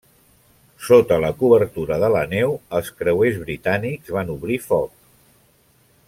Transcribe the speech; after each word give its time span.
Sota 0.85 1.17
la 1.25 1.29
cobertura 1.41 1.99
de 2.05 2.09
la 2.15 2.23
neu, 2.33 2.55
els 2.79 2.89
creuers 3.01 3.39
britànics 3.45 4.13
van 4.19 4.35
obrir 4.37 4.61
foc. 4.69 4.93